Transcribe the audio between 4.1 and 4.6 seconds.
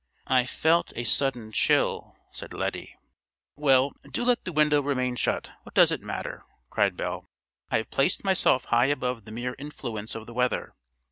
do let the